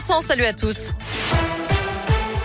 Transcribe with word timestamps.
Salut 0.00 0.44
à 0.44 0.52
tous. 0.52 0.92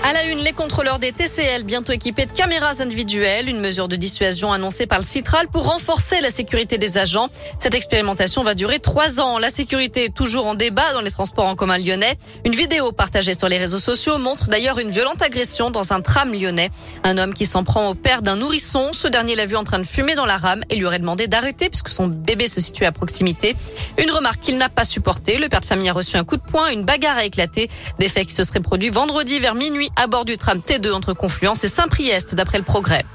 À 0.06 0.12
la 0.12 0.26
une, 0.26 0.40
les 0.40 0.52
contrôleurs 0.52 1.00
des 1.00 1.14
TCL 1.14 1.64
bientôt 1.64 1.94
équipés 1.94 2.26
de 2.26 2.32
caméras 2.32 2.82
individuelles, 2.82 3.48
une 3.48 3.62
mesure 3.62 3.88
de 3.88 3.96
dissuasion 3.96 4.52
annoncée 4.52 4.86
par 4.86 4.98
le 4.98 5.04
Citral 5.06 5.48
pour 5.48 5.64
renforcer 5.64 6.20
la 6.20 6.30
sécurité 6.30 6.78
des 6.78 6.98
agents. 6.98 7.30
Cette 7.58 7.74
expérimentation 7.74 8.44
va 8.44 8.54
durer 8.54 8.80
trois 8.80 9.22
ans. 9.22 9.40
La 9.40 9.50
sécurité 9.50 10.04
est 10.04 10.14
toujours 10.14 10.46
en 10.46 10.56
débat 10.56 10.92
dans 10.92 11.00
les 11.00 11.10
transports 11.10 11.46
en 11.46 11.56
commun 11.56 11.78
lyonnais. 11.78 12.18
Une 12.44 12.52
vidéo 12.52 12.92
partagée 12.92 13.34
sur 13.34 13.48
les 13.48 13.58
réseaux 13.58 13.78
sociaux 13.78 14.18
montre 14.18 14.50
d'ailleurs 14.50 14.78
une 14.78 14.90
violente 14.90 15.22
agression 15.22 15.72
dans 15.72 15.94
un 15.94 16.02
tram 16.02 16.34
lyonnais. 16.34 16.70
Un 17.06 17.18
homme 17.18 17.34
qui 17.34 17.46
s'en 17.46 17.64
prend 17.64 17.88
au 17.88 17.94
père 17.94 18.22
d'un 18.22 18.36
nourrisson. 18.36 18.92
Ce 18.92 19.08
dernier 19.08 19.36
l'a 19.36 19.46
vu 19.46 19.56
en 19.56 19.64
train 19.64 19.80
de 19.80 19.88
fumer 19.88 20.16
dans 20.16 20.26
la 20.26 20.36
rame 20.36 20.64
et 20.70 20.76
lui 20.76 20.86
aurait 20.86 21.00
demandé 21.00 21.28
d'arrêter 21.28 21.70
puisque 21.70 21.88
son 21.88 22.08
bébé 22.08 22.50
se 22.50 22.60
situait 22.60 22.88
à 22.88 22.92
proximité. 22.92 23.56
Une 23.98 24.12
remarque 24.12 24.42
qu'il 24.42 24.58
n'a 24.58 24.68
pas 24.68 24.84
supportée. 24.84 25.38
Le 25.38 25.48
père 25.48 25.62
de 25.62 25.66
famille 25.66 25.88
a 25.88 25.94
reçu 25.94 26.18
un 26.18 26.26
coup 26.26 26.36
de 26.36 26.44
poing, 26.44 26.68
une 26.72 26.84
bagarre 26.84 27.16
a 27.16 27.24
éclaté. 27.24 27.70
Des 28.00 28.10
faits 28.10 28.28
qui 28.28 28.34
se 28.34 28.44
seraient 28.44 28.60
produits 28.60 28.90
vendredi 28.90 29.40
vers 29.40 29.56
minuit 29.56 29.92
à 29.96 30.08
bord 30.08 30.26
du 30.26 30.38
tram 30.38 30.60
T2 30.60 30.92
entre 30.92 31.14
Confluence 31.14 31.64
et 31.64 31.68
Saint-Priest 31.68 32.36
d'après 32.36 32.58
le 32.58 32.64
progrès. 32.64 33.06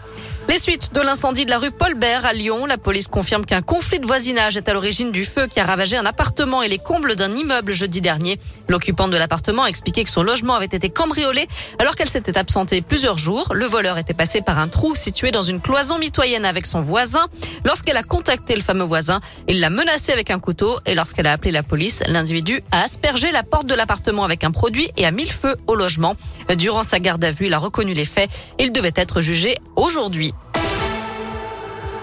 Les 0.49 0.57
suites 0.57 0.95
de 0.95 1.03
l'incendie 1.03 1.45
de 1.45 1.51
la 1.51 1.59
rue 1.59 1.71
Paul 1.71 1.95
Bert 1.95 2.25
à 2.25 2.33
Lyon, 2.33 2.65
la 2.65 2.79
police 2.79 3.07
confirme 3.07 3.45
qu'un 3.45 3.61
conflit 3.61 4.01
de 4.01 4.07
voisinage 4.07 4.57
est 4.57 4.67
à 4.71 4.73
l'origine 4.73 5.13
du 5.13 5.27
feu 5.27 5.47
qui 5.47 5.61
a 5.61 5.65
ravagé 5.65 5.99
un 5.99 6.07
appartement 6.07 6.63
et 6.63 6.69
les 6.69 6.79
combles 6.79 7.17
d'un 7.17 7.37
immeuble 7.37 7.75
jeudi 7.75 8.01
dernier. 8.01 8.41
L'occupante 8.67 9.11
de 9.11 9.19
l'appartement 9.19 9.65
a 9.65 9.67
expliqué 9.67 10.05
que 10.05 10.11
son 10.11 10.23
logement 10.23 10.55
avait 10.55 10.65
été 10.65 10.89
cambriolé 10.89 11.47
alors 11.79 11.97
qu'elle 11.97 12.09
s'était 12.09 12.39
absentée 12.39 12.81
plusieurs 12.81 13.19
jours. 13.19 13.53
Le 13.53 13.67
voleur 13.67 13.99
était 13.99 14.15
passé 14.15 14.41
par 14.41 14.59
un 14.59 14.69
trou 14.69 14.95
situé 14.95 15.33
dans 15.33 15.43
une 15.43 15.61
cloison 15.61 15.99
mitoyenne 15.99 16.47
avec 16.47 16.65
son 16.65 16.81
voisin. 16.81 17.27
Lorsqu'elle 17.67 17.99
a 17.99 18.03
contacté 18.03 18.55
le 18.55 18.63
fameux 18.63 18.85
voisin, 18.85 19.21
il 19.49 19.61
l'a 19.61 19.69
menacé 19.69 20.13
avec 20.13 20.31
un 20.31 20.39
couteau 20.39 20.79
et 20.87 20.95
lorsqu'elle 20.95 21.27
a 21.27 21.33
appelé 21.33 21.53
la 21.53 21.63
police, 21.63 22.03
l'individu 22.07 22.63
a 22.73 22.85
aspergé 22.85 23.33
la 23.33 23.43
porte 23.43 23.67
de 23.67 23.75
l'appartement 23.75 24.25
avec 24.25 24.45
un 24.45 24.51
produit 24.51 24.91
et 24.97 25.05
a 25.05 25.11
mis 25.11 25.27
le 25.27 25.31
feu 25.31 25.57
au 25.67 25.75
logement. 25.75 26.17
Durant 26.57 26.83
sa 26.83 27.01
garde 27.01 27.23
à 27.23 27.31
vue, 27.31 27.49
il 27.49 27.53
a 27.53 27.59
reconnu 27.59 27.93
les 27.93 28.07
faits. 28.07 28.31
Il 28.59 28.73
devait 28.73 28.95
être 28.97 29.21
jugé 29.21 29.59
aujourd'hui. 29.77 30.33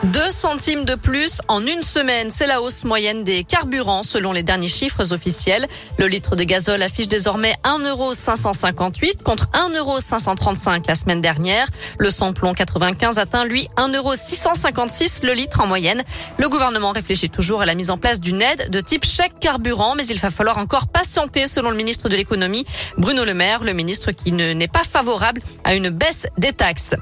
2 0.06 0.30
centimes 0.30 0.86
de 0.86 0.94
plus 0.94 1.42
en 1.48 1.66
une 1.66 1.82
semaine. 1.82 2.30
C'est 2.30 2.46
la 2.46 2.62
hausse 2.62 2.84
moyenne 2.84 3.24
des 3.24 3.44
carburants 3.44 4.04
selon 4.04 4.34
les 4.34 4.44
derniers 4.44 4.68
chiffres 4.68 5.14
officiels. 5.14 5.68
Le 5.98 6.06
litre 6.06 6.36
de 6.36 6.44
gazole 6.44 6.84
affiche 6.84 7.08
désormais 7.08 7.56
1,558 7.64 9.24
contre 9.24 9.48
1,535 9.54 10.86
la 10.86 10.94
semaine 10.94 11.22
dernière. 11.22 11.68
Le 11.98 12.12
samplon 12.12 12.54
95 12.54 13.18
atteint 13.18 13.46
lui 13.46 13.68
1,656 13.78 15.24
le 15.24 15.34
litre 15.34 15.62
en 15.62 15.68
moyenne. 15.68 16.04
Le 16.38 16.50
gouvernement 16.50 16.92
réfléchit 16.92 17.32
toujours 17.32 17.62
à 17.62 17.66
la 17.66 17.74
mise 17.74 17.90
en 17.90 17.98
place 17.98 18.20
d'une 18.20 18.44
aide 18.44 18.70
de 18.70 18.82
type 18.82 19.06
chèque 19.06 19.40
carburant, 19.40 19.96
mais 19.96 20.06
il 20.06 20.20
va 20.20 20.30
falloir 20.30 20.60
encore 20.60 20.88
patienter 20.88 21.48
selon 21.48 21.72
le 21.72 21.78
ministre 21.78 22.10
de 22.10 22.16
l'économie 22.16 22.66
Bruno 23.00 23.26
Le 23.26 23.34
Maire, 23.34 23.64
le 23.64 23.74
ministre 23.74 24.12
qui 24.12 24.32
n'est 24.32 24.68
pas 24.68 24.84
favorable 24.84 25.42
à 25.64 25.74
une 25.74 25.90
baisse 25.90 26.28
des 26.38 26.54
taxes. 26.54 26.94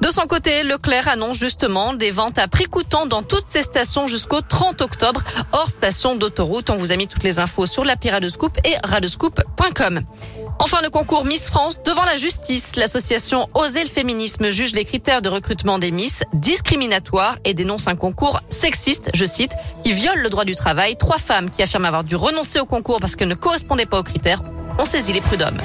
De 0.00 0.08
son 0.08 0.22
côté, 0.22 0.62
Leclerc 0.62 1.08
annonce 1.08 1.38
justement 1.38 1.92
des 1.92 2.10
ventes 2.10 2.38
à 2.38 2.48
prix 2.48 2.64
coûtant 2.64 3.04
dans 3.04 3.22
toutes 3.22 3.44
ses 3.48 3.60
stations 3.60 4.06
jusqu'au 4.06 4.40
30 4.40 4.80
octobre, 4.80 5.22
hors 5.52 5.68
station 5.68 6.16
d'autoroute. 6.16 6.70
On 6.70 6.76
vous 6.76 6.92
a 6.92 6.96
mis 6.96 7.06
toutes 7.06 7.22
les 7.22 7.38
infos 7.38 7.66
sur 7.66 7.84
l'appli 7.84 8.08
Radescoop 8.08 8.58
et 8.64 8.76
radescoop.com. 8.82 10.00
Enfin, 10.58 10.78
le 10.82 10.88
concours 10.88 11.26
Miss 11.26 11.50
France 11.50 11.82
devant 11.84 12.04
la 12.04 12.16
justice. 12.16 12.76
L'association 12.76 13.48
Oser 13.52 13.82
le 13.82 13.90
féminisme 13.90 14.48
juge 14.50 14.72
les 14.72 14.86
critères 14.86 15.20
de 15.20 15.28
recrutement 15.28 15.78
des 15.78 15.90
Miss 15.90 16.24
discriminatoires 16.32 17.36
et 17.44 17.52
dénonce 17.52 17.86
un 17.86 17.96
concours 17.96 18.40
sexiste, 18.48 19.10
je 19.12 19.26
cite, 19.26 19.52
qui 19.84 19.92
viole 19.92 20.20
le 20.20 20.30
droit 20.30 20.46
du 20.46 20.56
travail. 20.56 20.96
Trois 20.96 21.18
femmes 21.18 21.50
qui 21.50 21.62
affirment 21.62 21.86
avoir 21.86 22.04
dû 22.04 22.16
renoncer 22.16 22.58
au 22.58 22.66
concours 22.66 23.00
parce 23.00 23.16
qu'elles 23.16 23.28
ne 23.28 23.34
correspondaient 23.34 23.86
pas 23.86 23.98
aux 23.98 24.02
critères 24.02 24.42
ont 24.78 24.86
saisi 24.86 25.12
les 25.12 25.20
prud'hommes. 25.20 25.60